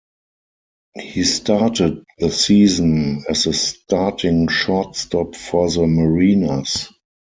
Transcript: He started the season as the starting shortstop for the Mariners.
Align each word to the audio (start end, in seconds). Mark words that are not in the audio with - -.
He 0.95 1.23
started 1.25 2.03
the 2.17 2.31
season 2.31 3.23
as 3.29 3.43
the 3.43 3.53
starting 3.53 4.47
shortstop 4.47 5.35
for 5.35 5.69
the 5.69 5.85
Mariners. 5.85 6.89